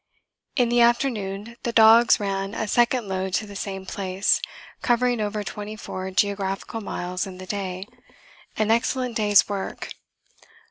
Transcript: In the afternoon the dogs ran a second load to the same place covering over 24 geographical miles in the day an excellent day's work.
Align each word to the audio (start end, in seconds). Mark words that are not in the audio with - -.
In 0.55 0.69
the 0.69 0.81
afternoon 0.81 1.57
the 1.61 1.71
dogs 1.71 2.19
ran 2.19 2.55
a 2.55 2.67
second 2.67 3.07
load 3.07 3.35
to 3.35 3.45
the 3.45 3.55
same 3.55 3.85
place 3.85 4.41
covering 4.81 5.21
over 5.21 5.43
24 5.43 6.09
geographical 6.09 6.81
miles 6.81 7.27
in 7.27 7.37
the 7.37 7.45
day 7.45 7.85
an 8.57 8.71
excellent 8.71 9.15
day's 9.15 9.47
work. 9.47 9.89